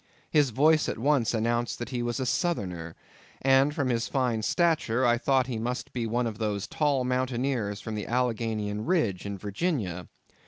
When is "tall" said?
6.65-7.03